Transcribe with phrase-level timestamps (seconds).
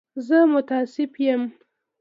[0.27, 1.41] زه متأسف یم.